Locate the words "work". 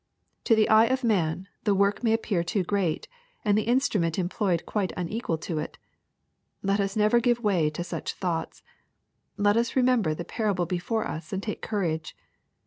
1.75-2.03